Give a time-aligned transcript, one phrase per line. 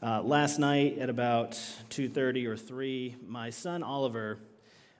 [0.00, 1.52] Uh, last night at about
[1.90, 4.38] 2.30 or 3, my son Oliver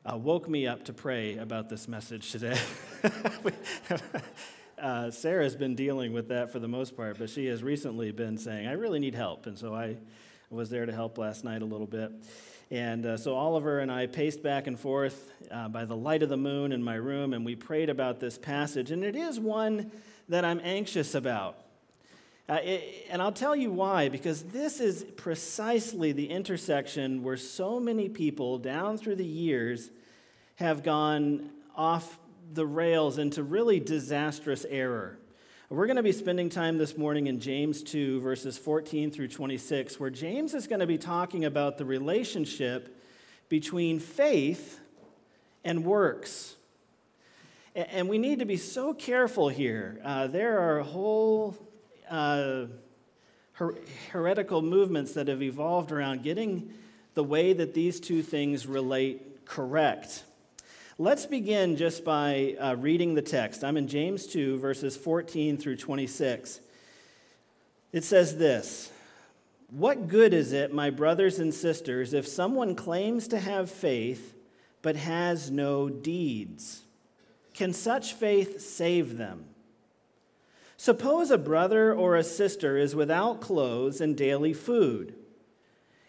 [0.04, 2.58] uh, woke me up to pray about this message today.
[4.82, 8.37] uh, Sarah's been dealing with that for the most part, but she has recently been
[8.37, 9.46] saying, I really need help.
[9.46, 9.98] And so I
[10.51, 12.10] was there to help last night a little bit.
[12.72, 16.28] And uh, so Oliver and I paced back and forth uh, by the light of
[16.28, 18.91] the moon in my room, and we prayed about this passage.
[18.91, 19.92] And it is one
[20.28, 21.67] that I'm anxious about.
[22.48, 27.79] Uh, it, and I'll tell you why, because this is precisely the intersection where so
[27.79, 29.91] many people down through the years
[30.55, 32.19] have gone off
[32.55, 35.19] the rails into really disastrous error.
[35.69, 40.01] We're going to be spending time this morning in James 2, verses 14 through 26,
[40.01, 42.96] where James is going to be talking about the relationship
[43.51, 44.80] between faith
[45.65, 46.57] and works.
[47.74, 50.01] And we need to be so careful here.
[50.02, 51.68] Uh, there are a whole
[52.11, 52.67] uh,
[53.53, 53.75] her-
[54.12, 56.73] heretical movements that have evolved around getting
[57.15, 60.24] the way that these two things relate correct.
[60.99, 63.63] Let's begin just by uh, reading the text.
[63.63, 66.60] I'm in James 2, verses 14 through 26.
[67.92, 68.91] It says this
[69.70, 74.34] What good is it, my brothers and sisters, if someone claims to have faith
[74.82, 76.82] but has no deeds?
[77.54, 79.44] Can such faith save them?
[80.80, 85.12] Suppose a brother or a sister is without clothes and daily food.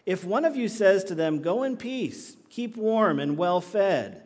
[0.06, 4.22] If one of you says to them, Go in peace, keep warm and well fed,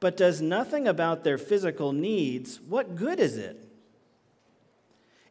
[0.00, 3.68] but does nothing about their physical needs, what good is it?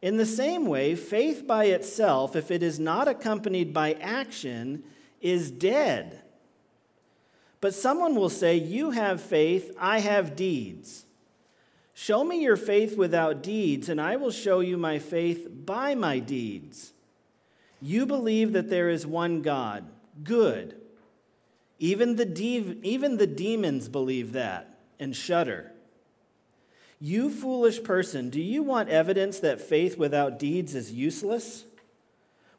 [0.01, 4.83] In the same way, faith by itself, if it is not accompanied by action,
[5.19, 6.21] is dead.
[7.59, 11.05] But someone will say, You have faith, I have deeds.
[11.93, 16.19] Show me your faith without deeds, and I will show you my faith by my
[16.19, 16.93] deeds.
[17.81, 19.85] You believe that there is one God.
[20.23, 20.75] Good.
[21.79, 25.71] Even the, de- even the demons believe that and shudder.
[26.99, 31.65] You foolish person, do you want evidence that faith without deeds is useless?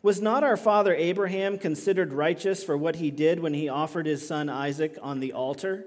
[0.02, 4.26] Was not our father Abraham considered righteous for what he did when he offered his
[4.26, 5.86] son Isaac on the altar?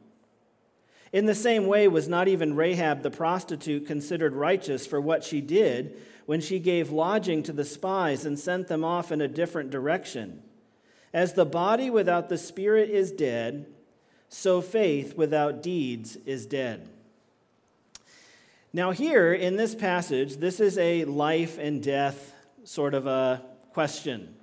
[1.13, 5.41] In the same way, was not even Rahab the prostitute considered righteous for what she
[5.41, 9.71] did when she gave lodging to the spies and sent them off in a different
[9.71, 10.41] direction?
[11.13, 13.65] As the body without the spirit is dead,
[14.29, 16.87] so faith without deeds is dead.
[18.71, 22.33] Now, here in this passage, this is a life and death
[22.63, 23.41] sort of a
[23.73, 24.33] question.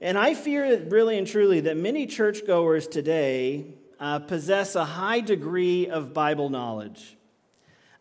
[0.00, 3.66] And I fear really and truly that many churchgoers today
[4.00, 7.16] uh, possess a high degree of Bible knowledge.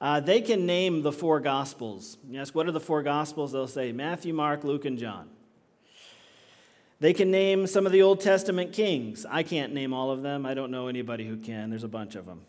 [0.02, 2.18] Uh, they can name the four Gospels.
[2.30, 3.52] Yes, what are the four Gospels?
[3.52, 5.30] They'll say Matthew, Mark, Luke, and John.
[7.02, 9.26] They can name some of the Old Testament kings.
[9.30, 10.46] I can't name all of them.
[10.46, 11.70] I don't know anybody who can.
[11.70, 12.42] There's a bunch of them.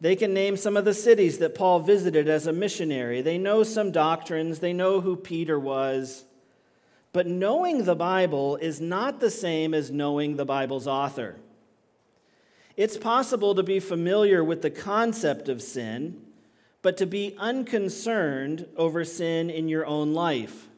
[0.00, 3.22] They can name some of the cities that Paul visited as a missionary.
[3.22, 4.58] They know some doctrines.
[4.58, 6.24] They know who Peter was.
[7.12, 11.36] But knowing the Bible is not the same as knowing the Bible's author.
[12.76, 16.20] It's possible to be familiar with the concept of sin,
[16.80, 20.68] but to be unconcerned over sin in your own life.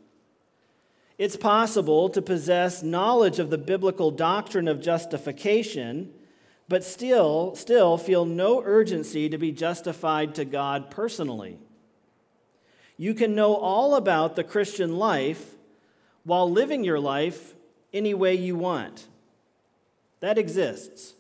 [1.17, 6.13] It's possible to possess knowledge of the biblical doctrine of justification,
[6.69, 11.59] but still, still feel no urgency to be justified to God personally.
[12.97, 15.55] You can know all about the Christian life
[16.25, 17.55] while living your life
[17.93, 19.07] any way you want.
[20.21, 21.15] That exists.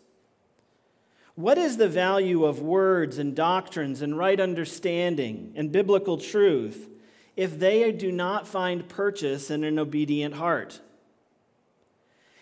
[1.35, 6.89] What is the value of words and doctrines and right understanding and biblical truth
[7.37, 10.81] if they do not find purchase in an obedient heart?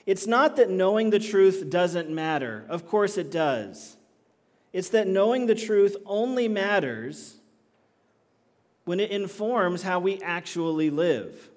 [0.04, 2.66] It's not that knowing the truth doesn't matter.
[2.68, 3.96] Of course it does.
[4.72, 7.36] It's that knowing the truth only matters
[8.84, 11.50] when it informs how we actually live.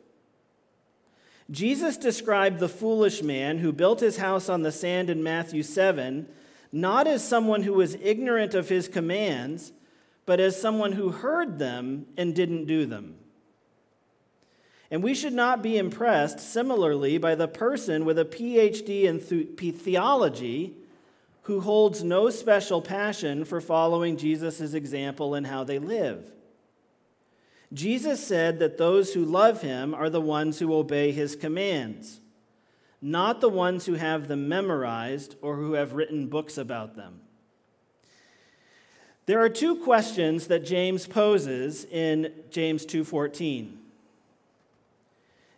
[1.51, 6.27] Jesus described the foolish man who built his house on the sand in Matthew 7
[6.75, 9.72] not as someone who was ignorant of his commands,
[10.25, 13.16] but as someone who heard them and didn't do them.
[14.92, 20.75] And we should not be impressed similarly by the person with a PhD in theology
[21.44, 26.30] who holds no special passion for following Jesus' example in how they live.
[27.72, 32.19] Jesus said that those who love him are the ones who obey his commands,
[33.05, 37.21] not the ones who have them memorized or who have written books about them.
[39.27, 43.77] There are two questions that James poses in James 2:14.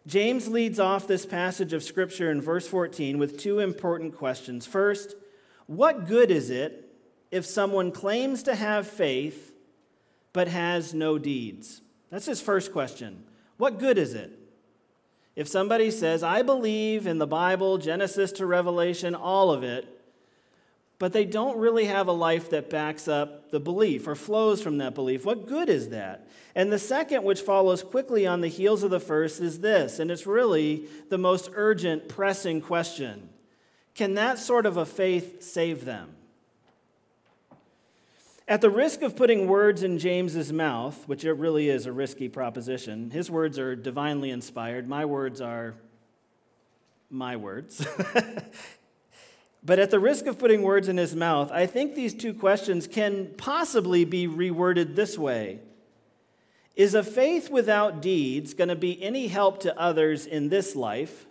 [0.05, 4.65] James leads off this passage of scripture in verse 14 with two important questions.
[4.65, 5.15] First,
[5.67, 6.93] what good is it
[7.31, 9.53] if someone claims to have faith
[10.33, 11.81] but has no deeds?
[12.09, 13.23] That's his first question.
[13.55, 14.46] What good is it?
[15.37, 19.87] If somebody says, I believe in the Bible, Genesis to Revelation, all of it,
[20.97, 24.79] but they don't really have a life that backs up the belief or flows from
[24.79, 25.25] that belief.
[25.25, 26.27] What good is that?
[26.55, 30.09] And the second, which follows quickly on the heels of the first, is this, and
[30.09, 33.29] it's really the most urgent, pressing question
[33.93, 36.15] Can that sort of a faith save them?
[38.47, 42.29] At the risk of putting words in James's mouth, which it really is a risky
[42.29, 44.87] proposition, his words are divinely inspired.
[44.87, 45.75] My words are
[47.09, 47.85] my words.
[49.67, 52.87] But at the risk of putting words in his mouth, I think these two questions
[52.87, 55.59] can possibly be reworded this way
[56.77, 61.25] Is a faith without deeds going to be any help to others in this life?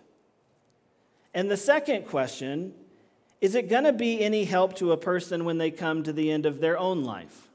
[1.33, 2.75] And the second question
[3.39, 6.31] is it going to be any help to a person when they come to the
[6.31, 7.47] end of their own life?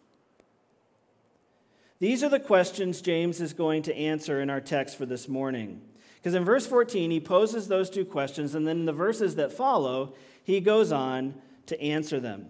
[1.99, 5.81] These are the questions James is going to answer in our text for this morning.
[6.17, 9.53] Because in verse 14, he poses those two questions, and then in the verses that
[9.53, 10.15] follow,
[10.45, 11.35] he goes on
[11.67, 12.47] to answer them.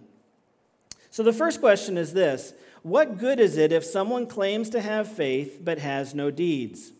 [1.09, 5.07] So the first question is this What good is it if someone claims to have
[5.07, 6.91] faith but has no deeds?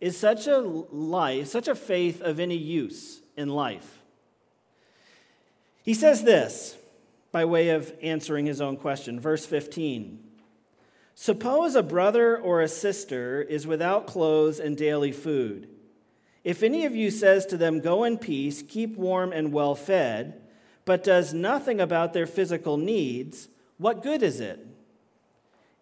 [0.00, 3.97] Is such a life, such a faith of any use in life?
[5.88, 6.76] He says this
[7.32, 9.18] by way of answering his own question.
[9.18, 10.22] Verse 15
[11.14, 15.66] Suppose a brother or a sister is without clothes and daily food.
[16.44, 20.42] If any of you says to them, Go in peace, keep warm and well fed,
[20.84, 23.48] but does nothing about their physical needs,
[23.78, 24.66] what good is it?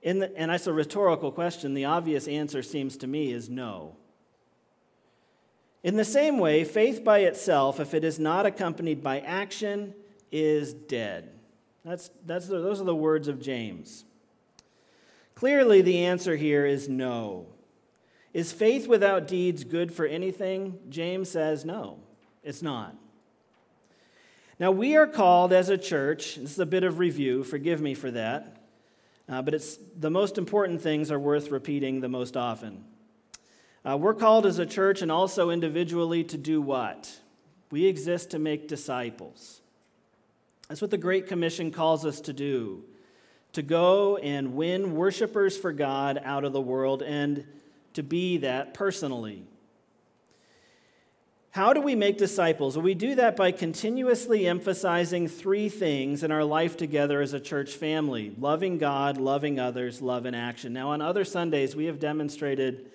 [0.04, 1.74] The, and that's a rhetorical question.
[1.74, 3.96] The obvious answer seems to me is no.
[5.86, 9.94] In the same way, faith by itself, if it is not accompanied by action,
[10.32, 11.30] is dead.
[11.84, 14.04] That's, that's the, those are the words of James.
[15.36, 17.46] Clearly, the answer here is no.
[18.34, 20.76] Is faith without deeds good for anything?
[20.88, 22.00] James says no,
[22.42, 22.96] it's not.
[24.58, 27.94] Now, we are called as a church, this is a bit of review, forgive me
[27.94, 28.60] for that,
[29.28, 32.82] uh, but it's, the most important things are worth repeating the most often.
[33.86, 37.20] Uh, we're called as a church and also individually to do what?
[37.70, 39.60] We exist to make disciples.
[40.68, 42.82] That's what the Great Commission calls us to do
[43.52, 47.46] to go and win worshipers for God out of the world and
[47.94, 49.44] to be that personally.
[51.52, 52.76] How do we make disciples?
[52.76, 57.40] Well, we do that by continuously emphasizing three things in our life together as a
[57.40, 60.74] church family loving God, loving others, love in action.
[60.74, 62.90] Now, on other Sundays, we have demonstrated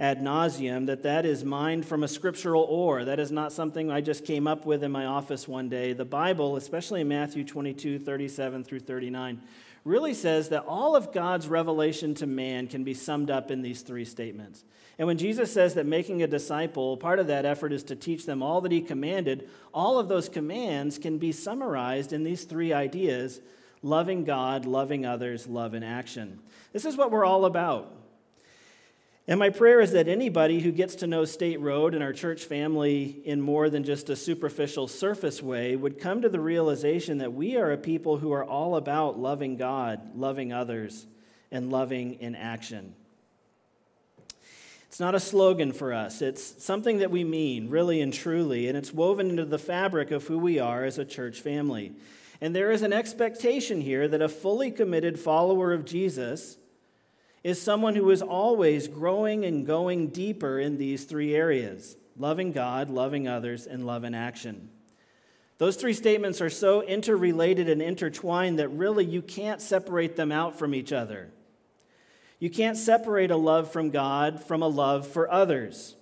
[0.00, 3.04] ad nauseum that that is mined from a scriptural ore.
[3.04, 5.92] That is not something I just came up with in my office one day.
[5.92, 9.42] The Bible, especially in Matthew 22, 37 through 39,
[9.84, 13.82] really says that all of God's revelation to man can be summed up in these
[13.82, 14.64] three statements.
[14.98, 18.24] And when Jesus says that making a disciple, part of that effort is to teach
[18.24, 22.72] them all that he commanded, all of those commands can be summarized in these three
[22.72, 23.40] ideas
[23.82, 26.38] loving God, loving others, love in action.
[26.72, 27.99] This is what we're all about.
[29.30, 32.46] And my prayer is that anybody who gets to know State Road and our church
[32.46, 37.32] family in more than just a superficial surface way would come to the realization that
[37.32, 41.06] we are a people who are all about loving God, loving others,
[41.52, 42.92] and loving in action.
[44.88, 48.76] It's not a slogan for us, it's something that we mean, really and truly, and
[48.76, 51.92] it's woven into the fabric of who we are as a church family.
[52.40, 56.56] And there is an expectation here that a fully committed follower of Jesus
[57.42, 62.90] is someone who is always growing and going deeper in these three areas loving God,
[62.90, 64.68] loving others, and love in action.
[65.56, 70.58] Those three statements are so interrelated and intertwined that really you can't separate them out
[70.58, 71.30] from each other.
[72.38, 75.96] You can't separate a love from God from a love for others.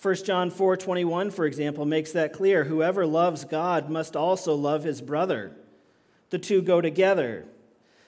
[0.00, 5.00] 1 John 4:21 for example makes that clear whoever loves God must also love his
[5.00, 5.56] brother.
[6.30, 7.46] The two go together.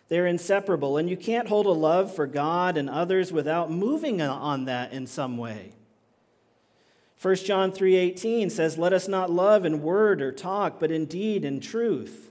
[0.09, 4.67] They're inseparable, and you can't hold a love for God and others without moving on
[4.67, 5.73] that in some way.
[7.17, 11.45] 1 John 3:18 says, "Let us not love in word or talk, but in deed
[11.45, 12.31] and truth."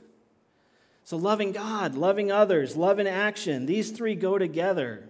[1.03, 5.10] So, loving God, loving others, love in action, these three go together.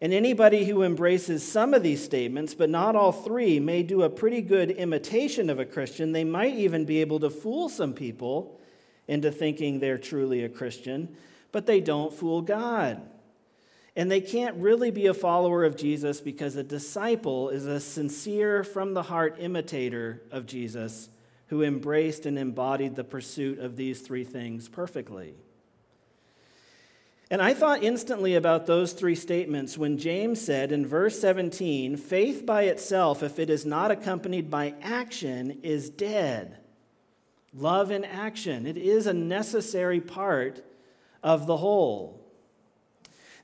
[0.00, 4.10] And anybody who embraces some of these statements, but not all three, may do a
[4.10, 6.12] pretty good imitation of a Christian.
[6.12, 8.60] They might even be able to fool some people
[9.08, 11.16] into thinking they're truly a Christian,
[11.54, 13.00] but they don't fool God.
[13.94, 18.64] And they can't really be a follower of Jesus because a disciple is a sincere,
[18.64, 21.08] from the heart imitator of Jesus
[21.46, 25.36] who embraced and embodied the pursuit of these three things perfectly.
[27.30, 32.44] And I thought instantly about those three statements when James said in verse 17, faith
[32.44, 36.58] by itself, if it is not accompanied by action, is dead.
[37.54, 38.66] Love in action.
[38.66, 40.64] It is a necessary part
[41.24, 42.20] of the whole.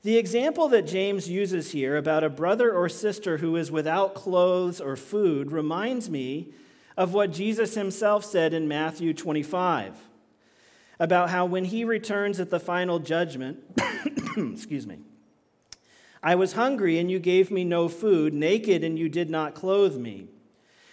[0.02, 4.80] The example that James uses here about a brother or sister who is without clothes
[4.80, 6.52] or food reminds me
[6.96, 9.98] of what Jesus himself said in Matthew 25
[10.98, 13.58] about how when he returns at the final judgment,
[14.36, 14.98] excuse me,
[16.22, 19.96] I was hungry and you gave me no food, naked and you did not clothe
[19.96, 20.28] me.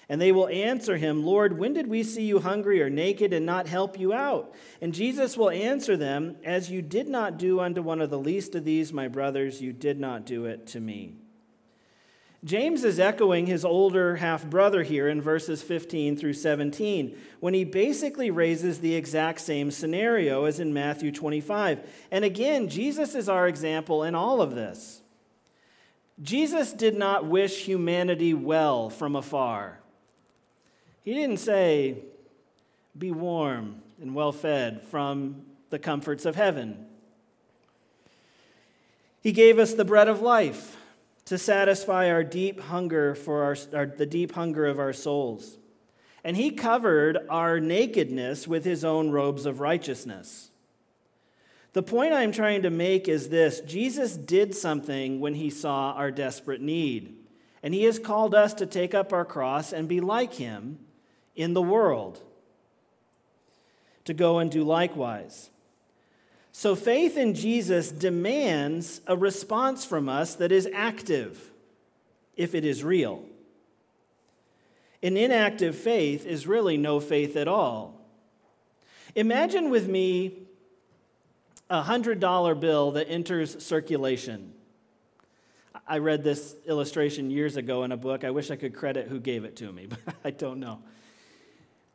[0.09, 3.45] And they will answer him, Lord, when did we see you hungry or naked and
[3.45, 4.53] not help you out?
[4.81, 8.55] And Jesus will answer them, As you did not do unto one of the least
[8.55, 11.15] of these, my brothers, you did not do it to me.
[12.45, 17.65] James is echoing his older half brother here in verses 15 through 17 when he
[17.65, 21.79] basically raises the exact same scenario as in Matthew 25.
[22.11, 25.01] And again, Jesus is our example in all of this.
[26.21, 29.79] Jesus did not wish humanity well from afar.
[31.07, 31.99] He didn't say,
[32.97, 36.85] be warm and well fed from the comforts of heaven.
[39.21, 40.75] He gave us the bread of life
[41.23, 45.57] to satisfy our deep hunger for our, our, the deep hunger of our souls.
[46.25, 50.51] And he covered our nakedness with his own robes of righteousness.
[51.71, 56.11] The point I'm trying to make is this Jesus did something when he saw our
[56.11, 57.15] desperate need.
[57.63, 60.79] And he has called us to take up our cross and be like him
[61.37, 62.21] in the world,
[64.03, 65.49] to go and do likewise.
[66.51, 71.51] So faith in Jesus demands a response from us that is active,
[72.35, 73.23] if it is real.
[75.03, 78.01] An inactive faith is really no faith at all.
[79.15, 80.47] Imagine with me
[81.69, 84.53] a $100 bill that enters circulation.
[85.87, 88.23] I read this illustration years ago in a book.
[88.23, 90.79] I wish I could credit who gave it to me, but I don't know.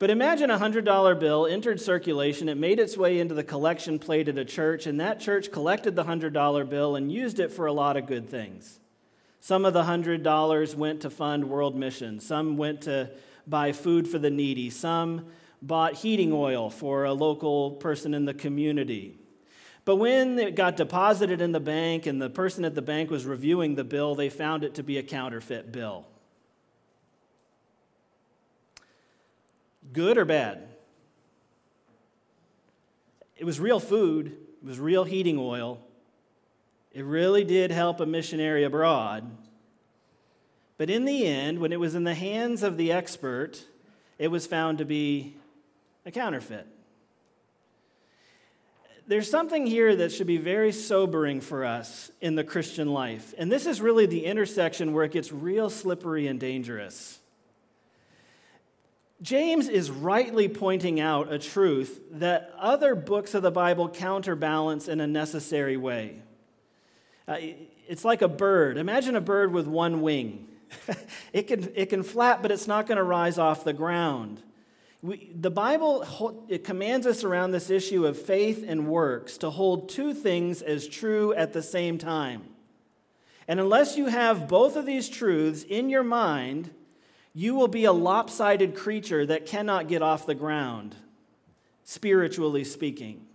[0.02, 4.26] But imagine a $100 bill entered circulation, it made its way into the collection plate
[4.26, 7.72] at a church, and that church collected the $100 bill and used it for a
[7.72, 8.80] lot of good things.
[9.38, 13.12] Some of the $100 went to fund world missions, some went to
[13.46, 15.26] buy food for the needy, some
[15.62, 19.20] bought heating oil for a local person in the community.
[19.84, 23.24] But when it got deposited in the bank and the person at the bank was
[23.24, 26.08] reviewing the bill, they found it to be a counterfeit bill.
[29.92, 30.68] Good or bad?
[33.36, 35.80] It was real food, it was real heating oil.
[36.92, 39.30] It really did help a missionary abroad.
[40.76, 43.64] But in the end, when it was in the hands of the expert,
[44.18, 45.34] it was found to be
[46.04, 46.66] a counterfeit.
[49.06, 53.34] There's something here that should be very sobering for us in the Christian life.
[53.36, 57.18] And this is really the intersection where it gets real slippery and dangerous.
[59.22, 65.00] James is rightly pointing out a truth that other books of the Bible counterbalance in
[65.00, 66.20] a necessary way.
[67.28, 67.36] Uh,
[67.86, 68.76] it's like a bird.
[68.76, 70.48] Imagine a bird with one wing.
[71.32, 74.42] it, can, it can flap, but it's not going to rise off the ground.
[75.02, 79.88] We, the Bible it commands us around this issue of faith and works to hold
[79.88, 82.42] two things as true at the same time.
[83.46, 86.70] And unless you have both of these truths in your mind,
[87.34, 90.94] you will be a lopsided creature that cannot get off the ground,
[91.84, 93.26] spiritually speaking.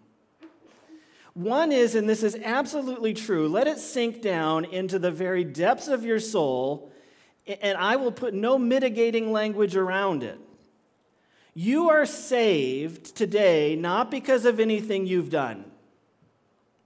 [1.34, 5.88] One is, and this is absolutely true, let it sink down into the very depths
[5.88, 6.92] of your soul,
[7.62, 10.40] and I will put no mitigating language around it.
[11.54, 15.66] You are saved today not because of anything you've done.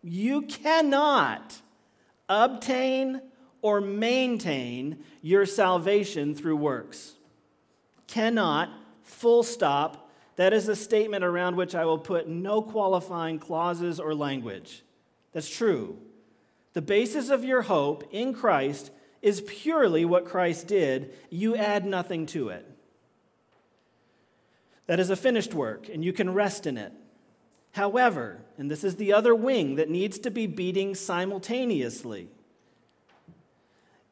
[0.02, 1.62] You cannot
[2.30, 3.22] obtain
[3.62, 7.14] or maintain your salvation through works.
[8.08, 8.70] Cannot,
[9.04, 10.10] full stop.
[10.36, 14.84] That is a statement around which I will put no qualifying clauses or language.
[15.34, 15.98] That's true.
[16.74, 18.92] The basis of your hope in Christ
[19.22, 21.14] is purely what Christ did.
[21.30, 22.66] You add nothing to it.
[24.88, 26.92] That is a finished work, and you can rest in it.
[27.74, 32.30] However, and this is the other wing that needs to be beating simultaneously,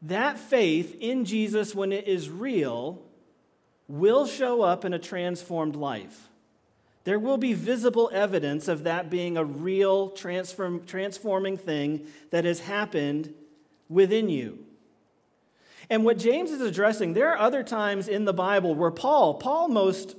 [0.02, 3.02] that faith in Jesus, when it is real,
[3.88, 6.30] will show up in a transformed life.
[7.04, 12.60] There will be visible evidence of that being a real transform, transforming thing that has
[12.60, 13.34] happened
[13.88, 14.60] within you.
[15.90, 19.70] And what James is addressing, there are other times in the Bible where Paul, Paul
[19.70, 20.16] most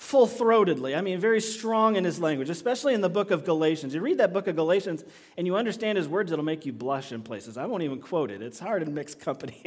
[0.00, 3.94] full throatedly, I mean, very strong in his language, especially in the book of Galatians.
[3.94, 5.04] You read that book of Galatians
[5.36, 7.58] and you understand his words, it'll make you blush in places.
[7.58, 9.62] I won't even quote it, it's hard in mixed company.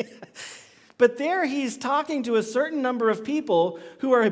[0.98, 4.24] but there he's talking to a certain number of people who are,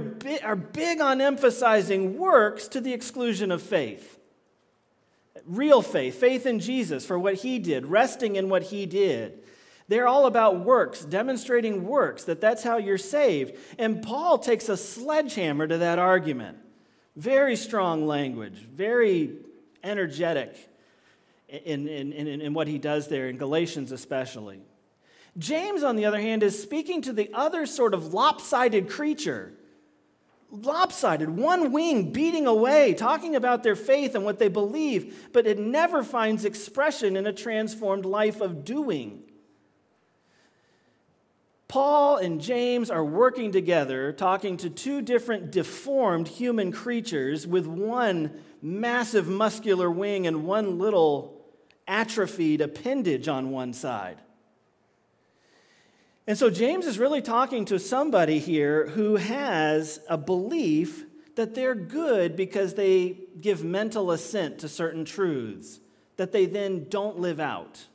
[0.44, 4.18] are big on emphasizing works to the exclusion of faith.
[5.46, 9.41] Real faith, faith in Jesus for what he did, resting in what he did.
[9.92, 13.58] They're all about works, demonstrating works, that that's how you're saved.
[13.78, 16.60] And Paul takes a sledgehammer to that argument.
[17.18, 19.40] Very strong language, very
[19.84, 20.56] energetic
[21.50, 24.62] in, in, in, in what he does there, in Galatians especially.
[25.38, 29.52] James, on the other hand, is speaking to the other sort of lopsided creature.
[30.52, 35.60] Lopsided, one wing beating away, talking about their faith and what they believe, but it
[35.60, 39.24] never finds expression in a transformed life of doing.
[41.72, 48.42] Paul and James are working together, talking to two different deformed human creatures with one
[48.62, 51.46] massive muscular wing and one little
[51.88, 54.18] atrophied appendage on one side.
[56.28, 61.06] And so James is really talking to somebody here who has a belief
[61.38, 65.80] that they're good because they give mental assent to certain truths
[66.18, 67.86] that they then don't live out.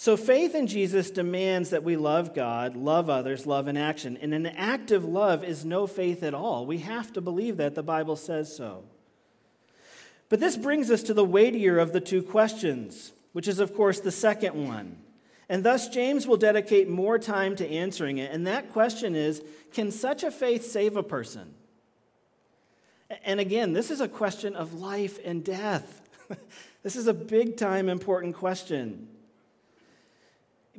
[0.00, 4.16] So, faith in Jesus demands that we love God, love others, love in action.
[4.16, 6.64] And an active love is no faith at all.
[6.64, 7.74] We have to believe that.
[7.74, 8.84] The Bible says so.
[10.30, 14.00] But this brings us to the weightier of the two questions, which is, of course,
[14.00, 14.96] the second one.
[15.50, 18.32] And thus, James will dedicate more time to answering it.
[18.32, 19.42] And that question is
[19.74, 21.52] Can such a faith save a person?
[23.22, 26.00] And again, this is a question of life and death.
[26.82, 29.06] this is a big time important question.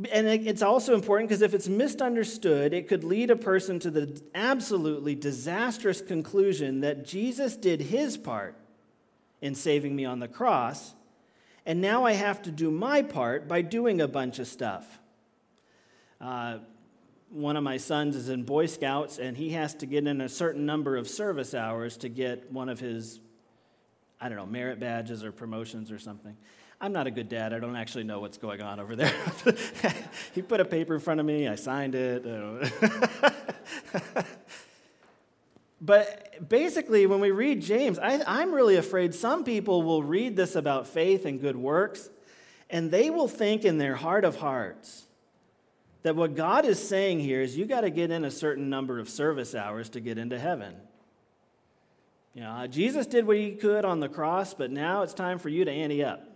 [0.09, 4.21] And it's also important because if it's misunderstood, it could lead a person to the
[4.33, 8.55] absolutely disastrous conclusion that Jesus did his part
[9.41, 10.93] in saving me on the cross,
[11.65, 14.99] and now I have to do my part by doing a bunch of stuff.
[16.19, 16.59] Uh,
[17.29, 20.29] one of my sons is in Boy Scouts, and he has to get in a
[20.29, 23.19] certain number of service hours to get one of his,
[24.19, 26.35] I don't know, merit badges or promotions or something.
[26.83, 27.53] I'm not a good dad.
[27.53, 29.13] I don't actually know what's going on over there.
[30.33, 32.25] he put a paper in front of me, I signed it.
[32.25, 33.31] Uh,
[35.81, 40.55] but basically, when we read James, I, am really afraid some people will read this
[40.55, 42.09] about faith and good works,
[42.67, 45.05] and they will think in their heart of hearts
[46.01, 48.97] that what God is saying here is you got to get in a certain number
[48.97, 50.73] of service hours to get into heaven.
[52.33, 55.49] You know, Jesus did what he could on the cross, but now it's time for
[55.49, 56.30] you to ante up.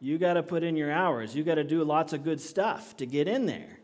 [0.00, 1.34] You got to put in your hours.
[1.34, 3.80] You got to do lots of good stuff to get in there.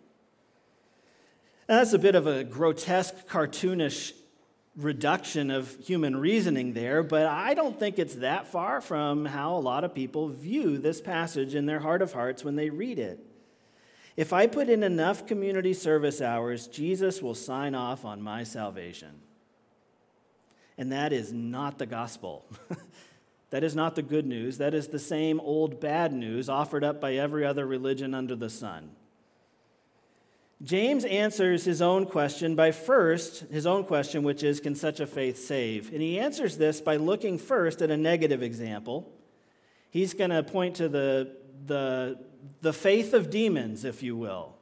[1.68, 4.12] And that's a bit of a grotesque, cartoonish
[4.76, 9.60] reduction of human reasoning there, but I don't think it's that far from how a
[9.60, 13.20] lot of people view this passage in their heart of hearts when they read it.
[14.16, 19.20] If I put in enough community service hours, Jesus will sign off on my salvation.
[20.78, 22.46] And that is not the gospel.
[23.52, 24.56] That is not the good news.
[24.56, 28.48] That is the same old bad news offered up by every other religion under the
[28.48, 28.92] sun.
[30.62, 35.06] James answers his own question by first, his own question, which is, Can such a
[35.06, 35.92] faith save?
[35.92, 39.12] And he answers this by looking first at a negative example.
[39.90, 41.36] He's going to point to the,
[41.66, 42.18] the,
[42.62, 44.54] the faith of demons, if you will.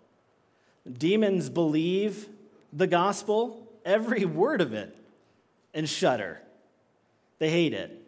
[0.90, 2.28] Demons believe
[2.72, 4.96] the gospel, every word of it,
[5.74, 6.40] and shudder.
[7.38, 7.99] They hate it.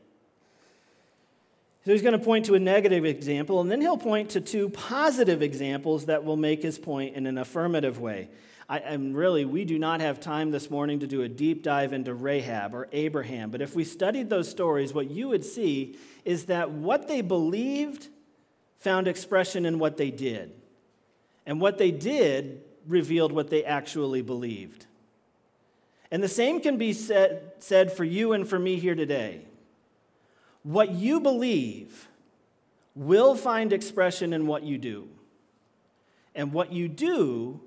[1.84, 4.68] So he's going to point to a negative example, and then he'll point to two
[4.68, 8.28] positive examples that will make his point in an affirmative way.
[8.68, 11.92] I, and really, we do not have time this morning to do a deep dive
[11.92, 16.44] into Rahab or Abraham, but if we studied those stories, what you would see is
[16.44, 18.06] that what they believed
[18.78, 20.52] found expression in what they did.
[21.46, 24.86] And what they did revealed what they actually believed.
[26.12, 29.42] And the same can be said, said for you and for me here today.
[30.62, 32.08] What you believe
[32.94, 35.08] will find expression in what you do.
[36.34, 37.60] And what you do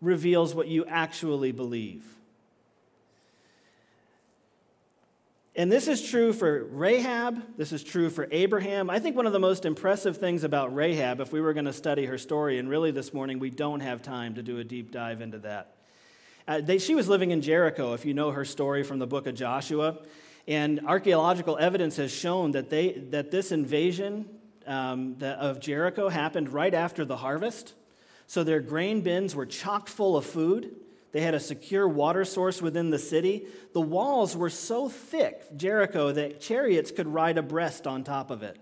[0.00, 2.04] reveals what you actually believe.
[5.58, 7.42] And this is true for Rahab.
[7.56, 8.90] This is true for Abraham.
[8.90, 11.72] I think one of the most impressive things about Rahab, if we were going to
[11.72, 14.90] study her story, and really this morning we don't have time to do a deep
[14.92, 15.76] dive into that.
[16.46, 19.26] Uh, they, she was living in Jericho, if you know her story from the book
[19.26, 19.96] of Joshua.
[20.48, 24.26] And archaeological evidence has shown that, they, that this invasion
[24.66, 27.74] um, of Jericho happened right after the harvest.
[28.26, 30.74] So their grain bins were chock full of food.
[31.12, 33.46] They had a secure water source within the city.
[33.72, 38.58] The walls were so thick, Jericho, that chariots could ride abreast on top of it.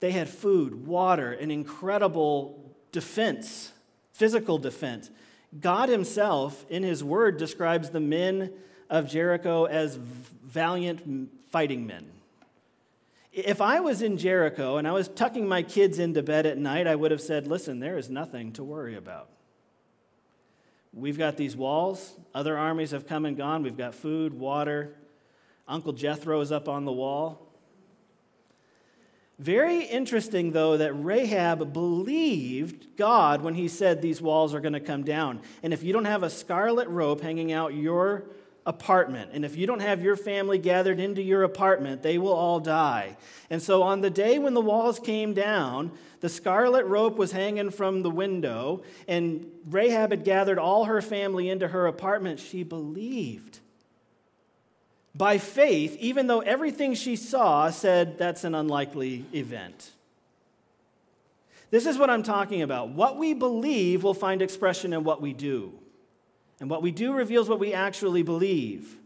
[0.00, 3.72] They had food, water, an incredible defense,
[4.12, 5.10] physical defense.
[5.58, 8.52] God Himself, in His Word, describes the men
[8.90, 9.98] of Jericho as
[10.46, 12.10] valiant fighting men.
[13.32, 16.86] If I was in Jericho and I was tucking my kids into bed at night,
[16.86, 19.28] I would have said, Listen, there is nothing to worry about.
[20.92, 22.16] We've got these walls.
[22.34, 23.62] Other armies have come and gone.
[23.62, 24.96] We've got food, water.
[25.68, 27.42] Uncle Jethro is up on the wall.
[29.38, 34.80] Very interesting, though, that Rahab believed God when he said these walls are going to
[34.80, 35.42] come down.
[35.62, 38.24] And if you don't have a scarlet rope hanging out your
[38.66, 39.30] apartment.
[39.32, 43.16] And if you don't have your family gathered into your apartment, they will all die.
[43.48, 47.70] And so on the day when the walls came down, the scarlet rope was hanging
[47.70, 52.40] from the window, and Rahab had gathered all her family into her apartment.
[52.40, 53.60] She believed.
[55.14, 59.92] By faith, even though everything she saw said that's an unlikely event.
[61.70, 62.90] This is what I'm talking about.
[62.90, 65.72] What we believe will find expression in what we do.
[66.60, 68.96] And what we do reveals what we actually believe.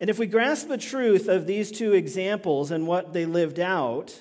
[0.00, 4.20] And if we grasp the truth of these two examples and what they lived out,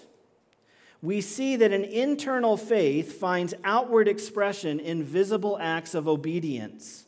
[1.02, 7.06] we see that an internal faith finds outward expression in visible acts of obedience.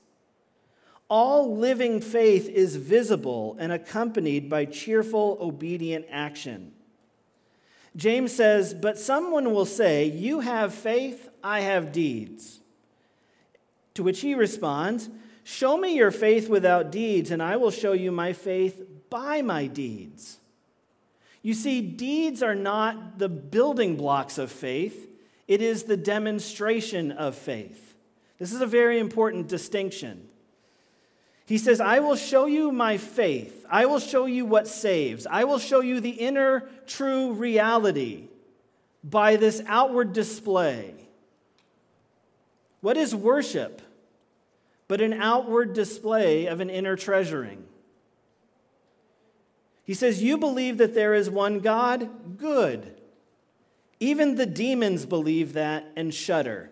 [1.08, 6.72] All living faith is visible and accompanied by cheerful, obedient action.
[7.96, 12.62] James says, But someone will say, You have faith, I have deeds.
[13.96, 15.10] To which he responds,
[15.44, 19.68] Show me your faith without deeds, and I will show you my faith by my
[19.68, 20.40] deeds.
[21.42, 25.10] You see, deeds are not the building blocks of faith,
[25.48, 27.94] it is the demonstration of faith.
[28.40, 30.28] This is a very important distinction.
[31.46, 33.66] He says, I will show you my faith.
[33.70, 35.28] I will show you what saves.
[35.28, 38.30] I will show you the inner true reality
[39.04, 40.96] by this outward display.
[42.80, 43.82] What is worship
[44.94, 47.64] but an outward display of an inner treasuring?
[49.84, 52.38] He says, You believe that there is one God?
[52.38, 53.02] Good.
[54.00, 56.70] Even the demons believe that and shudder.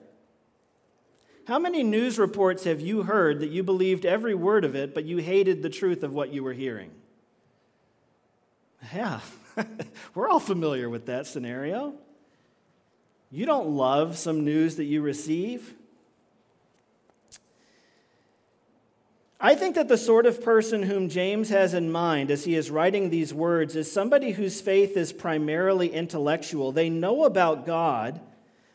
[1.48, 5.06] How many news reports have you heard that you believed every word of it, but
[5.06, 6.92] you hated the truth of what you were hearing?
[8.94, 9.22] Yeah,
[10.14, 11.96] we're all familiar with that scenario.
[13.32, 15.74] You don't love some news that you receive.
[19.44, 22.70] I think that the sort of person whom James has in mind as he is
[22.70, 26.72] writing these words is somebody whose faith is primarily intellectual.
[26.72, 28.22] They know about God,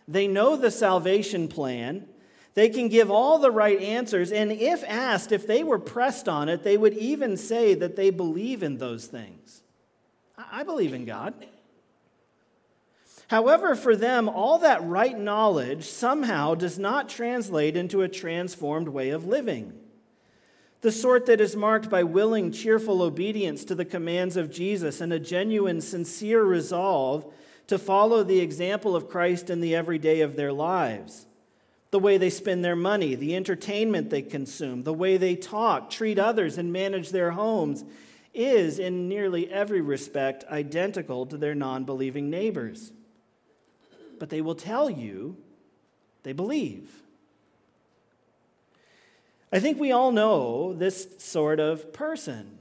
[0.09, 2.09] they know the salvation plan,
[2.55, 6.49] they can give all the right answers, and if asked, if they were pressed on
[6.49, 9.63] it, they would even say that they believe in those things.
[10.37, 11.35] I believe in God.
[13.29, 19.11] However, for them, all that right knowledge somehow does not translate into a transformed way
[19.11, 19.73] of living
[20.83, 25.13] the sort that is marked by willing, cheerful obedience to the commands of Jesus and
[25.13, 27.33] a genuine, sincere resolve
[27.67, 31.27] to follow the example of Christ in the everyday of their lives.
[31.91, 36.19] The way they spend their money, the entertainment they consume, the way they talk, treat
[36.19, 37.85] others, and manage their homes
[38.35, 42.93] is, in nearly every respect, identical to their non believing neighbors.
[44.19, 45.37] But they will tell you
[46.23, 47.03] they believe.
[49.53, 52.59] I think we all know this sort of person.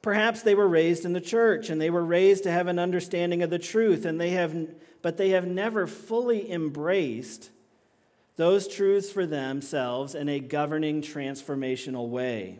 [0.00, 3.42] Perhaps they were raised in the church and they were raised to have an understanding
[3.42, 4.56] of the truth, and they have,
[5.00, 7.50] but they have never fully embraced
[8.36, 12.58] those truths for themselves in a governing, transformational way.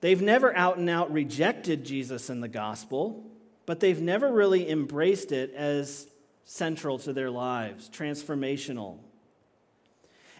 [0.00, 3.24] They've never out and out rejected Jesus and the gospel,
[3.64, 6.06] but they've never really embraced it as
[6.44, 8.98] central to their lives, transformational.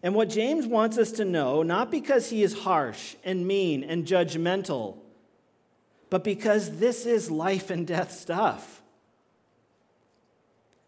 [0.04, 4.04] And what James wants us to know, not because he is harsh and mean and
[4.06, 4.98] judgmental,
[6.10, 8.82] but because this is life and death stuff.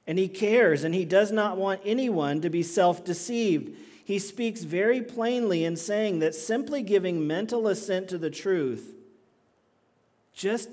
[0.06, 3.76] and he cares, and he does not want anyone to be self deceived.
[4.04, 8.94] He speaks very plainly in saying that simply giving mental assent to the truth,
[10.32, 10.68] just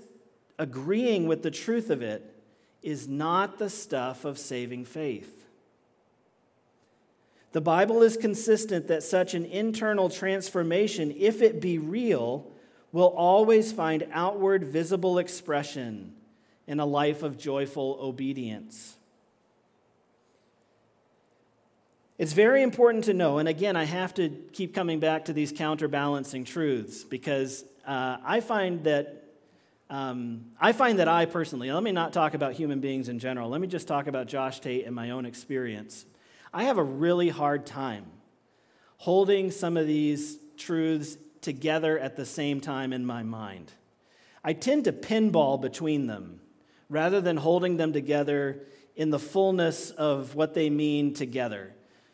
[0.59, 2.35] agreeing with the truth of it,
[2.83, 5.32] is not the stuff of saving faith.
[7.53, 12.51] The Bible is consistent that such an internal transformation, if it be real,
[12.91, 16.13] will always find outward visible expression
[16.65, 18.97] in a life of joyful obedience.
[22.17, 25.51] It's very important to know, and again, I have to keep coming back to these
[25.51, 29.19] counterbalancing truths because uh, I find that
[29.89, 33.49] um, I find that I personally, let me not talk about human beings in general,
[33.49, 36.05] let me just talk about Josh Tate and my own experience.
[36.53, 38.05] I have a really hard time
[38.97, 43.71] holding some of these truths together at the same time in my mind.
[44.43, 46.41] I tend to pinball between them
[46.89, 51.73] rather than holding them together in the fullness of what they mean together.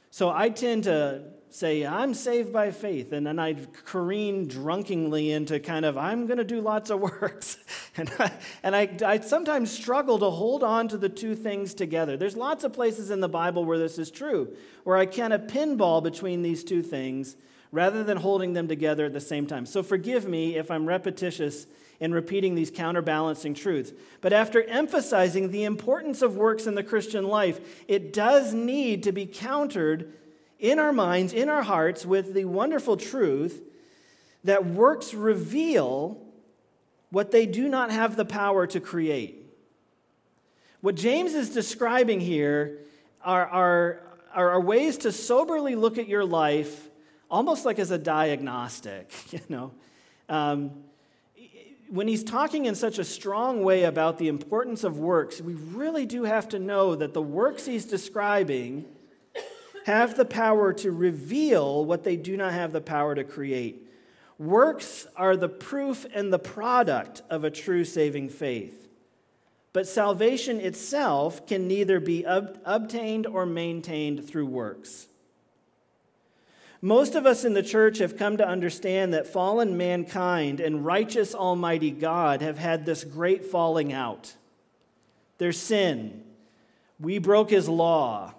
[0.10, 5.60] So I tend to say, I'm saved by faith, and then I'd careen drunkenly into
[5.60, 7.58] kind of, I'm going to do lots of works.
[7.98, 8.32] and I,
[8.64, 12.18] and I, I sometimes struggle to hold on to the two things together.
[12.18, 15.42] There's lots of places in the Bible where this is true, where I kind of
[15.42, 17.36] pinball between these two things
[17.72, 19.66] rather than holding them together at the same time.
[19.66, 21.68] So forgive me if I'm repetitious
[22.00, 23.92] in repeating these counterbalancing truths.
[24.22, 29.12] But after emphasizing the importance of works in the Christian life, it does need to
[29.12, 30.14] be countered
[30.60, 33.62] in our minds, in our hearts, with the wonderful truth
[34.44, 36.22] that works reveal
[37.12, 39.44] what they do not have the power to create.
[40.82, 42.80] What James is describing here
[43.22, 44.02] are, are,
[44.34, 46.88] are, ways to soberly look at your life
[47.30, 49.72] almost like as a diagnostic, you know.
[50.30, 50.72] Um,
[51.90, 56.06] when he's talking in such a strong way about the importance of works, we really
[56.06, 58.86] do have to know that the works he's describing
[59.86, 63.88] have the power to reveal what they do not have the power to create.
[64.38, 68.88] Works are the proof and the product of a true saving faith.
[69.74, 75.08] But salvation itself can neither be ob- obtained or maintained through works.
[76.82, 81.36] Most of us in the church have come to understand that fallen mankind and righteous
[81.36, 84.34] Almighty God have had this great falling out.
[85.38, 86.24] Their sin.
[87.00, 88.34] We broke his law.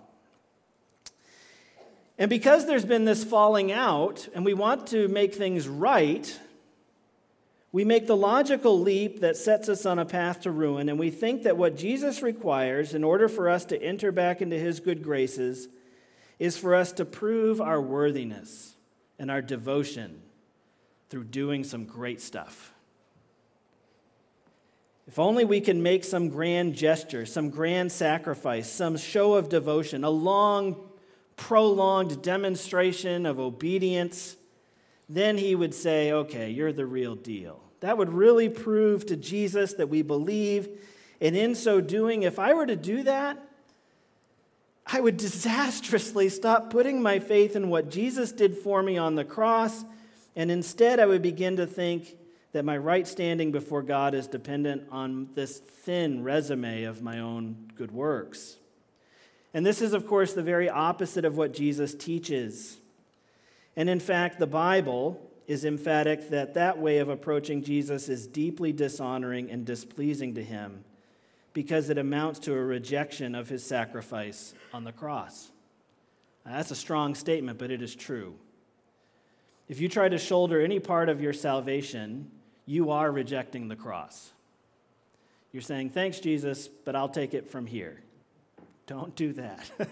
[2.21, 6.39] And because there's been this falling out and we want to make things right,
[7.73, 11.11] we make the logical leap that sets us on a path to ruin, and we
[11.11, 15.03] think that what Jesus requires in order for us to enter back into his good
[15.03, 15.69] graces
[16.39, 18.75] is for us to prove our worthiness
[19.19, 20.21] and our devotion
[21.09, 22.75] through doing some great stuff.
[25.07, 30.05] If only we can make some grand gesture, some grand sacrifice, some show of devotion,
[30.05, 30.89] a long,
[31.40, 34.37] prolonged demonstration of obedience,
[35.09, 37.62] then he would say, okay, you're the real deal.
[37.81, 40.68] That would really prove to Jesus that we believe.
[41.18, 43.42] And in so doing, if I were to do that,
[44.87, 49.24] I would disastrously stop putting my faith in what Jesus did for me on the
[49.24, 49.87] cross,
[50.37, 52.16] and instead I would begin to think
[52.53, 57.70] that my right standing before God is dependent on this thin resume of my own
[57.76, 58.60] good works.
[59.53, 62.79] And this is, of course, the very opposite of what Jesus teaches.
[63.77, 68.73] And in fact, the Bible is emphatic that that way of approaching Jesus is deeply
[68.73, 70.85] dishonoring and displeasing to him
[71.53, 75.51] because it amounts to a rejection of his sacrifice on the cross.
[76.47, 78.35] Now, that's a strong statement, but it is true.
[79.69, 82.31] If you try to shoulder any part of your salvation,
[82.67, 84.31] you are rejecting the cross.
[85.53, 88.01] You're saying, Thanks, Jesus, but I'll take it from here.
[88.90, 89.70] Don't do that.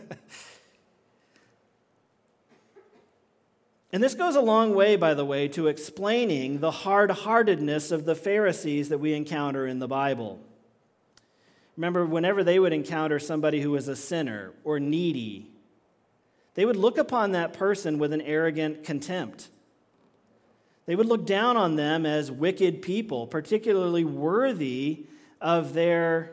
[3.92, 8.06] and this goes a long way, by the way, to explaining the hard heartedness of
[8.06, 10.40] the Pharisees that we encounter in the Bible.
[11.76, 15.48] Remember, whenever they would encounter somebody who was a sinner or needy,
[16.54, 19.48] they would look upon that person with an arrogant contempt.
[20.86, 25.06] They would look down on them as wicked people, particularly worthy
[25.40, 26.32] of their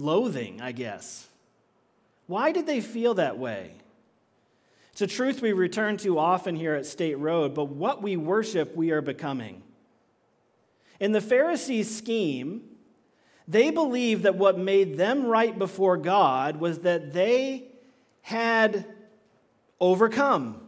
[0.00, 1.28] loathing, I guess.
[2.26, 3.72] Why did they feel that way?
[4.92, 8.74] It's a truth we return to often here at State Road, but what we worship,
[8.74, 9.62] we are becoming.
[11.00, 12.62] In the Pharisees' scheme,
[13.46, 17.64] they believed that what made them right before God was that they
[18.22, 18.84] had
[19.80, 20.60] overcome.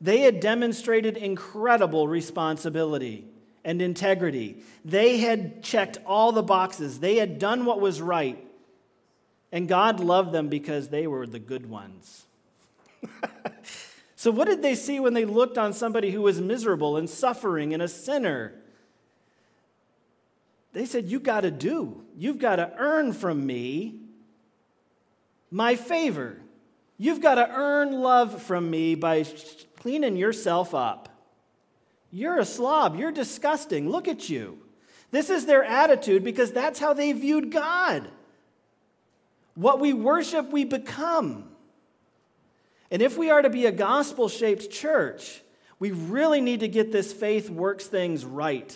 [0.00, 3.26] They had demonstrated incredible responsibility
[3.66, 4.62] and integrity.
[4.84, 8.42] They had checked all the boxes, they had done what was right.
[9.52, 12.26] And God loved them because they were the good ones.
[14.16, 17.72] so, what did they see when they looked on somebody who was miserable and suffering
[17.72, 18.54] and a sinner?
[20.72, 22.02] They said, "You've got to do.
[22.16, 24.00] You've got to earn from me
[25.50, 26.40] my favor.
[26.98, 29.24] You've got to earn love from me by
[29.76, 31.15] cleaning yourself up.
[32.16, 32.98] You're a slob.
[32.98, 33.90] You're disgusting.
[33.90, 34.58] Look at you.
[35.10, 38.08] This is their attitude because that's how they viewed God.
[39.54, 41.44] What we worship, we become.
[42.90, 45.42] And if we are to be a gospel shaped church,
[45.78, 48.74] we really need to get this faith works things right.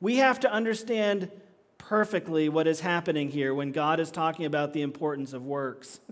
[0.00, 1.30] We have to understand
[1.78, 6.00] perfectly what is happening here when God is talking about the importance of works.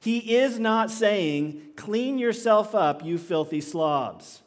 [0.00, 4.42] He is not saying, clean yourself up, you filthy slobs.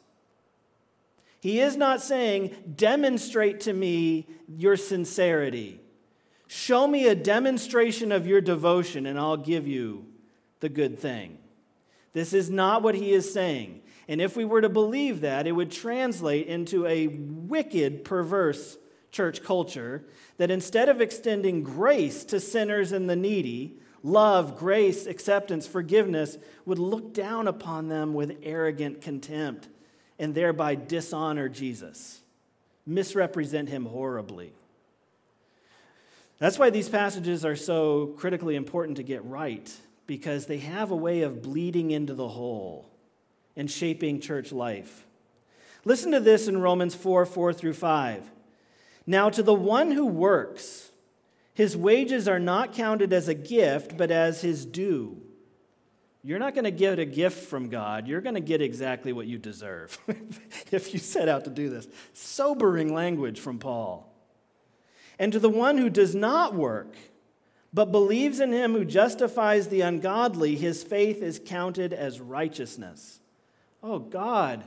[1.46, 5.80] He is not saying, demonstrate to me your sincerity.
[6.48, 10.06] Show me a demonstration of your devotion, and I'll give you
[10.58, 11.38] the good thing.
[12.14, 13.82] This is not what he is saying.
[14.08, 18.76] And if we were to believe that, it would translate into a wicked, perverse
[19.12, 20.04] church culture
[20.38, 26.80] that instead of extending grace to sinners and the needy, love, grace, acceptance, forgiveness, would
[26.80, 29.68] look down upon them with arrogant contempt
[30.18, 32.20] and thereby dishonor Jesus,
[32.86, 34.52] misrepresent him horribly.
[36.38, 39.72] That's why these passages are so critically important to get right,
[40.06, 42.88] because they have a way of bleeding into the whole
[43.56, 45.04] and shaping church life.
[45.84, 48.30] Listen to this in Romans 4 4 through 5.
[49.06, 50.90] Now, to the one who works,
[51.54, 55.22] his wages are not counted as a gift, but as his due.
[56.26, 58.08] You're not going to get a gift from God.
[58.08, 59.96] You're going to get exactly what you deserve
[60.72, 61.86] if you set out to do this.
[62.14, 64.12] Sobering language from Paul.
[65.20, 66.96] And to the one who does not work,
[67.72, 73.20] but believes in him who justifies the ungodly, his faith is counted as righteousness.
[73.80, 74.64] Oh, God,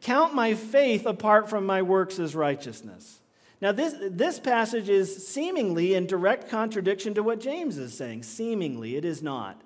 [0.00, 3.20] count my faith apart from my works as righteousness.
[3.60, 8.24] Now, this, this passage is seemingly in direct contradiction to what James is saying.
[8.24, 9.62] Seemingly, it is not.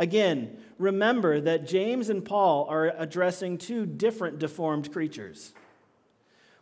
[0.00, 5.52] Again, remember that James and Paul are addressing two different deformed creatures.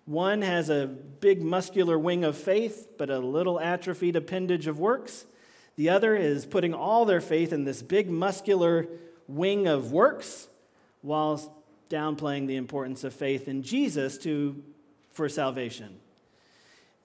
[0.07, 5.25] One has a big muscular wing of faith, but a little atrophied appendage of works.
[5.77, 8.89] The other is putting all their faith in this big muscular
[9.29, 10.49] wing of works,
[11.03, 14.61] while downplaying the importance of faith in Jesus to,
[15.13, 16.01] for salvation.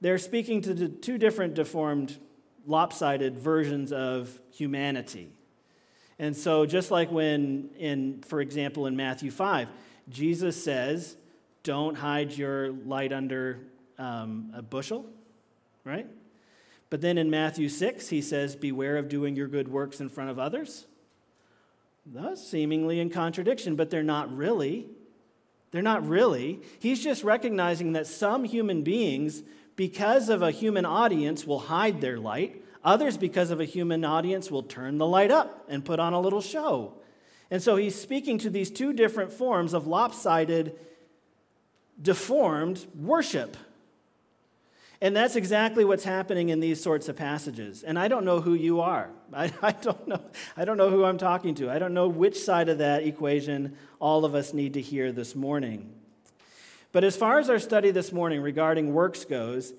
[0.01, 2.17] They're speaking to two different deformed,
[2.65, 5.29] lopsided versions of humanity.
[6.19, 9.67] And so, just like when, in, for example, in Matthew 5,
[10.09, 11.15] Jesus says,
[11.63, 13.59] Don't hide your light under
[13.97, 15.05] um, a bushel,
[15.83, 16.07] right?
[16.89, 20.29] But then in Matthew 6, he says, Beware of doing your good works in front
[20.29, 20.85] of others.
[22.05, 24.87] Thus, seemingly in contradiction, but they're not really.
[25.71, 26.61] They're not really.
[26.79, 29.41] He's just recognizing that some human beings,
[29.75, 32.62] because of a human audience, will hide their light.
[32.83, 36.19] Others, because of a human audience, will turn the light up and put on a
[36.19, 36.93] little show.
[37.49, 40.77] And so he's speaking to these two different forms of lopsided,
[42.01, 43.55] deformed worship.
[45.03, 47.83] And that's exactly what's happening in these sorts of passages.
[47.83, 49.09] And I don't know who you are.
[49.33, 50.21] I, I, don't know.
[50.55, 51.69] I don't know who I'm talking to.
[51.69, 55.35] I don't know which side of that equation all of us need to hear this
[55.35, 55.93] morning.
[56.93, 59.73] But as far as our study this morning regarding works goes,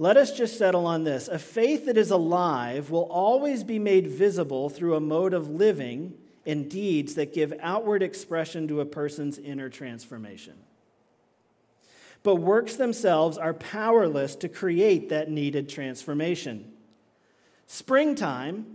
[0.00, 1.28] let us just settle on this.
[1.28, 6.14] A faith that is alive will always be made visible through a mode of living
[6.44, 10.54] and deeds that give outward expression to a person's inner transformation
[12.22, 16.72] but works themselves are powerless to create that needed transformation.
[17.66, 18.66] Springtime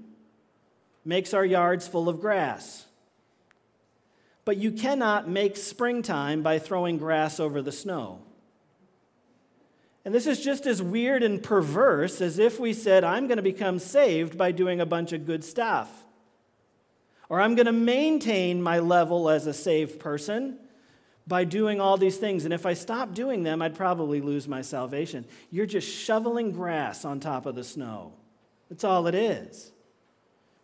[1.03, 2.85] makes our yards full of grass,
[4.45, 8.19] but you cannot make springtime by throwing grass over the snow.
[10.05, 13.43] And this is just as weird and perverse as if we said, I'm going to
[13.43, 15.89] become saved by doing a bunch of good stuff.
[17.27, 20.59] Or I'm going to maintain my level as a saved person
[21.27, 22.45] by doing all these things.
[22.45, 25.25] And if I stop doing them, I'd probably lose my salvation.
[25.49, 28.13] You're just shoveling grass on top of the snow.
[28.69, 29.71] That's all it is.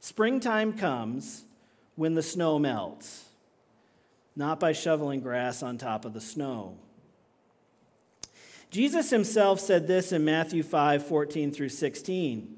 [0.02, 1.46] Springtime comes
[1.96, 3.26] when the snow melts,
[4.36, 6.78] not by shoveling grass on top of the snow.
[8.72, 12.58] Jesus himself said this in Matthew 5 14 through 16.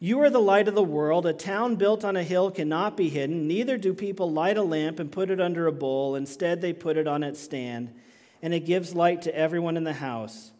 [0.00, 1.24] You are the light of the world.
[1.24, 3.46] A town built on a hill cannot be hidden.
[3.46, 6.16] Neither do people light a lamp and put it under a bowl.
[6.16, 7.94] Instead, they put it on its stand,
[8.42, 10.50] and it gives light to everyone in the house.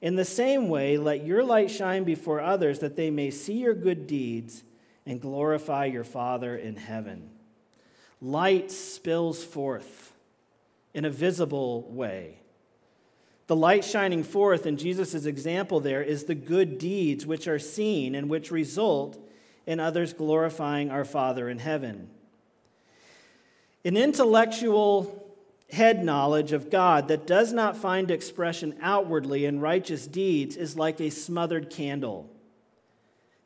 [0.00, 3.74] In the same way, let your light shine before others that they may see your
[3.74, 4.64] good deeds
[5.04, 7.30] and glorify your Father in heaven.
[8.20, 10.12] Light spills forth
[10.94, 12.40] in a visible way.
[13.46, 18.14] The light shining forth in Jesus' example there is the good deeds which are seen
[18.14, 19.18] and which result
[19.66, 22.08] in others glorifying our Father in heaven.
[23.84, 25.22] An intellectual
[25.70, 31.00] head knowledge of God that does not find expression outwardly in righteous deeds is like
[31.00, 32.28] a smothered candle.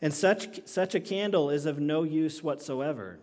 [0.02, 3.18] And such, such a candle is of no use whatsoever.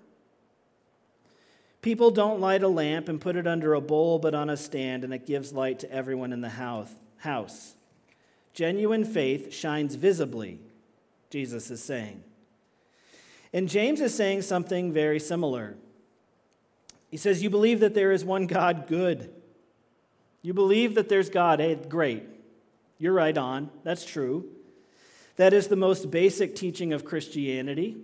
[1.82, 5.04] People don't light a lamp and put it under a bowl, but on a stand,
[5.04, 6.50] and it gives light to everyone in the
[7.20, 7.76] house.
[8.54, 10.60] Genuine faith shines visibly,
[11.30, 12.24] Jesus is saying.
[13.54, 15.76] And James is saying something very similar.
[17.10, 19.34] He says, You believe that there is one God, good.
[20.42, 22.24] You believe that there's God, hey, great.
[23.00, 23.70] You're right on.
[23.84, 24.46] That's true.
[25.36, 27.96] That is the most basic teaching of Christianity.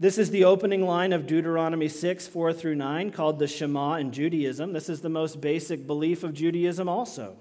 [0.00, 4.12] This is the opening line of Deuteronomy 6, 4 through 9, called the Shema in
[4.12, 4.72] Judaism.
[4.72, 7.36] This is the most basic belief of Judaism, also,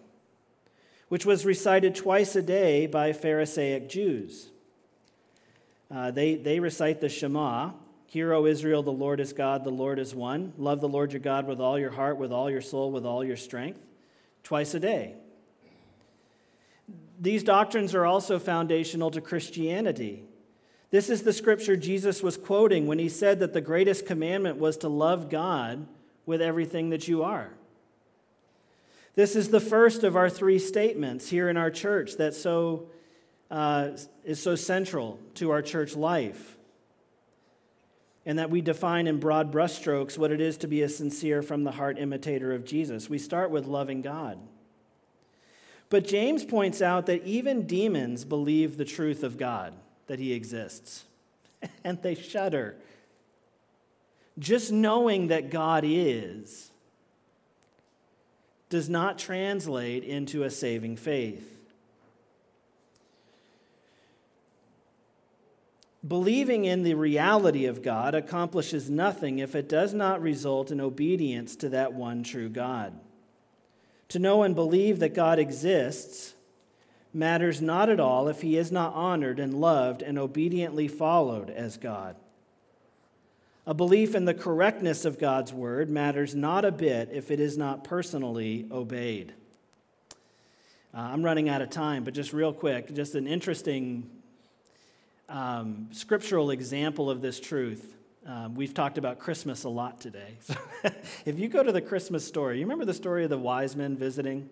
[1.08, 4.50] which was recited twice a day by Pharisaic Jews.
[5.90, 7.72] Uh, they, they recite the Shema
[8.08, 10.52] Hear, O Israel, the Lord is God, the Lord is one.
[10.58, 13.24] Love the Lord your God with all your heart, with all your soul, with all
[13.24, 13.80] your strength,
[14.44, 15.14] twice a day.
[17.22, 20.24] These doctrines are also foundational to Christianity.
[20.92, 24.78] This is the scripture Jesus was quoting when he said that the greatest commandment was
[24.78, 25.88] to love God
[26.26, 27.52] with everything that you are.
[29.16, 32.88] This is the first of our three statements here in our church that so,
[33.52, 33.90] uh,
[34.24, 36.58] is so central to our church life
[38.26, 41.64] and that we define in broad brushstrokes what it is to be a sincere from
[41.64, 43.10] the heart imitator of Jesus.
[43.10, 44.38] We start with loving God.
[45.90, 49.74] But James points out that even demons believe the truth of God,
[50.10, 51.06] that he exists,
[51.86, 52.76] and they shudder.
[54.38, 56.70] Just knowing that God is
[58.70, 61.60] does not translate into a saving faith.
[66.08, 71.56] Believing in the reality of God accomplishes nothing if it does not result in obedience
[71.58, 72.98] to that one true God.
[74.10, 76.36] To know and believe that God exists
[77.14, 81.78] matters not at all if he is not honored and loved and obediently followed as
[81.78, 82.16] God.
[83.66, 87.58] A belief in the correctness of God's word matters not a bit if it is
[87.58, 89.34] not personally obeyed.
[90.94, 94.10] Uh, I'm running out of time, but just real quick, just an interesting
[95.28, 97.96] um, scriptural example of this truth.
[98.26, 100.38] Um, we've talked about Christmas a lot today.
[100.42, 100.56] So
[101.26, 103.98] if you go to the Christmas story, you remember the story of the wise men
[103.98, 104.50] visiting?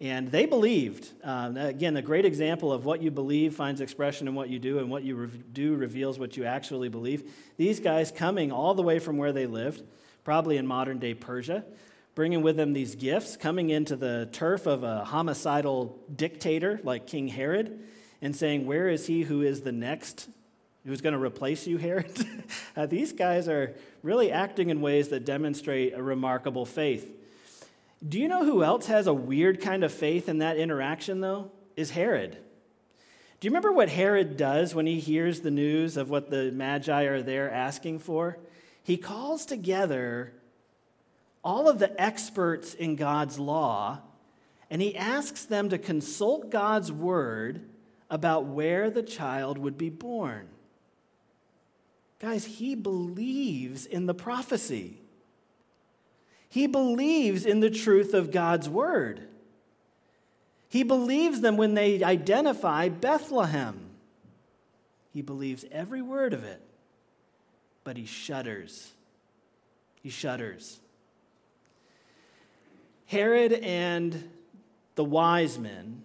[0.00, 1.08] And they believed.
[1.24, 4.78] Um, again, a great example of what you believe finds expression in what you do,
[4.78, 7.32] and what you re- do reveals what you actually believe.
[7.56, 9.82] These guys coming all the way from where they lived,
[10.22, 11.64] probably in modern day Persia,
[12.14, 17.28] bringing with them these gifts, coming into the turf of a homicidal dictator like King
[17.28, 17.80] Herod
[18.20, 20.28] and saying, Where is he who is the next
[20.84, 22.12] who's going to replace you, Herod?
[22.76, 27.15] uh, these guys are really acting in ways that demonstrate a remarkable faith.
[28.06, 31.50] Do you know who else has a weird kind of faith in that interaction, though?
[31.76, 32.38] Is Herod.
[33.38, 37.02] Do you remember what Herod does when he hears the news of what the Magi
[37.02, 38.38] are there asking for?
[38.82, 40.32] He calls together
[41.44, 44.00] all of the experts in God's law
[44.70, 47.68] and he asks them to consult God's word
[48.10, 50.48] about where the child would be born.
[52.18, 55.00] Guys, he believes in the prophecy.
[56.56, 59.28] He believes in the truth of God's word.
[60.70, 63.90] He believes them when they identify Bethlehem.
[65.12, 66.62] He believes every word of it,
[67.84, 68.92] but he shudders.
[70.02, 70.80] He shudders.
[73.04, 74.30] Herod and
[74.94, 76.00] the wise men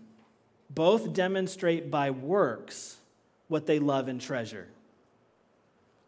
[0.70, 2.98] both demonstrate by works
[3.48, 4.68] what they love and treasure.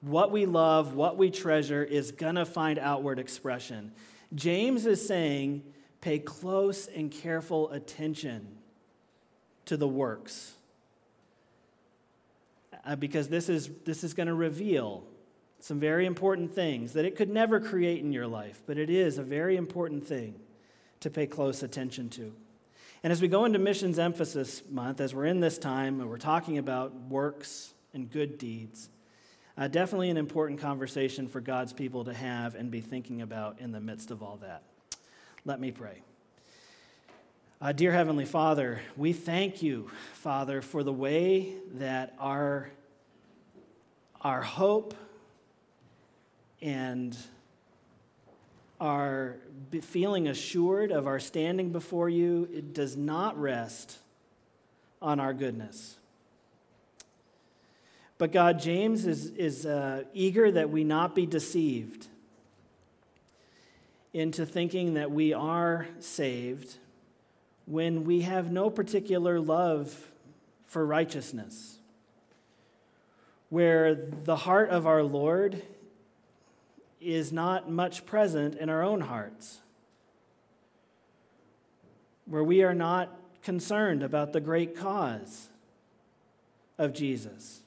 [0.01, 3.93] What we love, what we treasure is going to find outward expression.
[4.35, 5.63] James is saying,
[6.01, 8.47] pay close and careful attention
[9.65, 10.53] to the works.
[12.85, 15.03] Uh, because this is, this is going to reveal
[15.59, 19.17] some very important things that it could never create in your life, but it is
[19.17, 20.35] a very important thing
[20.99, 22.33] to pay close attention to.
[23.03, 26.17] And as we go into Missions Emphasis Month, as we're in this time and we're
[26.17, 28.89] talking about works and good deeds,
[29.57, 33.71] uh, definitely an important conversation for God's people to have and be thinking about in
[33.71, 34.63] the midst of all that.
[35.45, 36.01] Let me pray.
[37.61, 42.69] Uh, dear Heavenly Father, we thank you, Father, for the way that our,
[44.21, 44.93] our hope
[46.61, 47.15] and
[48.81, 49.37] our
[49.81, 53.97] feeling assured of our standing before you, it does not rest
[55.01, 55.95] on our goodness.
[58.23, 62.07] But God, James is, is uh, eager that we not be deceived
[64.13, 66.77] into thinking that we are saved
[67.65, 70.09] when we have no particular love
[70.67, 71.79] for righteousness,
[73.49, 75.61] where the heart of our Lord
[77.01, 79.59] is not much present in our own hearts,
[82.25, 85.49] where we are not concerned about the great cause
[86.77, 87.62] of Jesus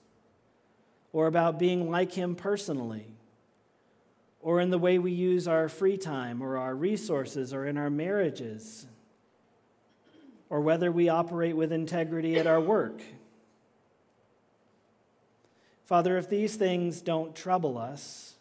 [1.16, 3.06] or about being like him personally
[4.42, 7.88] or in the way we use our free time or our resources or in our
[7.88, 8.86] marriages,
[10.50, 13.00] or whether we operate with integrity at our work.
[15.86, 18.34] Father, if these things don't trouble us,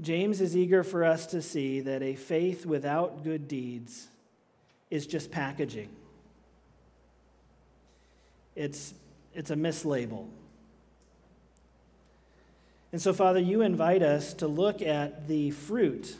[0.00, 4.06] James is eager for us to see that a faith without good deeds
[4.90, 5.90] is just packaging.
[8.56, 8.94] It's,
[9.34, 10.28] it's a mislabel.
[12.92, 16.16] And so, Father, you invite us to look at the fruit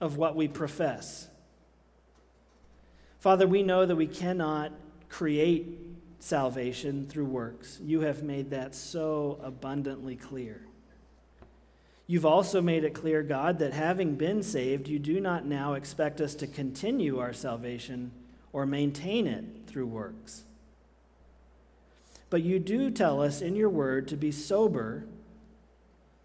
[0.00, 1.28] of what we profess.
[3.18, 4.72] Father, we know that we cannot
[5.08, 5.78] create
[6.20, 7.80] salvation through works.
[7.82, 10.60] You have made that so abundantly clear.
[12.06, 16.20] You've also made it clear, God, that having been saved, you do not now expect
[16.20, 18.12] us to continue our salvation
[18.52, 20.44] or maintain it through works.
[22.32, 25.04] But you do tell us in your word to be sober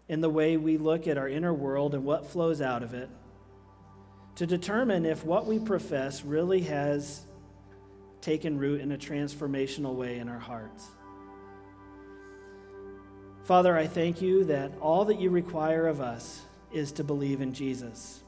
[0.08, 3.10] in the way we look at our inner world and what flows out of it
[4.36, 7.26] to determine if what we profess really has
[8.22, 10.86] taken root in a transformational way in our hearts.
[13.44, 16.40] Father, I thank you that all that you require of us
[16.72, 18.22] is to believe in Jesus.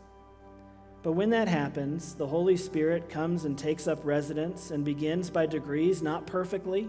[1.02, 5.46] But when that happens, the Holy Spirit comes and takes up residence and begins by
[5.46, 6.86] degrees, not perfectly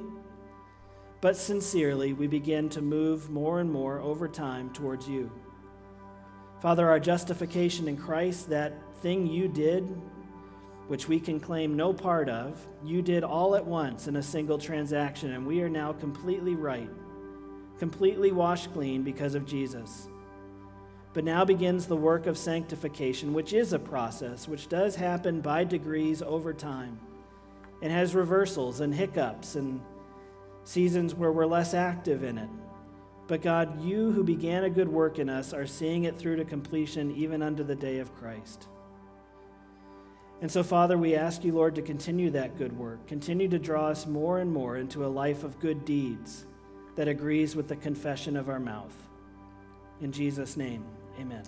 [1.21, 5.31] but sincerely, we begin to move more and more over time towards you.
[6.61, 9.83] Father, our justification in Christ, that thing you did,
[10.87, 14.57] which we can claim no part of, you did all at once in a single
[14.57, 16.89] transaction, and we are now completely right,
[17.77, 20.07] completely washed clean because of Jesus.
[21.13, 25.63] But now begins the work of sanctification, which is a process which does happen by
[25.65, 26.99] degrees over time
[27.81, 29.81] and has reversals and hiccups and
[30.63, 32.49] seasons where we're less active in it.
[33.27, 36.45] But God, you who began a good work in us are seeing it through to
[36.45, 38.67] completion even unto the day of Christ.
[40.41, 43.07] And so, Father, we ask you, Lord, to continue that good work.
[43.07, 46.45] Continue to draw us more and more into a life of good deeds
[46.95, 48.95] that agrees with the confession of our mouth.
[50.01, 50.83] In Jesus' name,
[51.19, 51.43] amen.